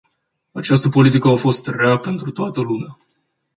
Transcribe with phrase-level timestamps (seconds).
[0.51, 2.97] Această politică a fost rea pentru toată lumea.